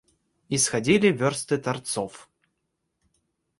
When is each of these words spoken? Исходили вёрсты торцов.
Исходили 0.57 1.09
вёрсты 1.19 1.59
торцов. 1.59 2.27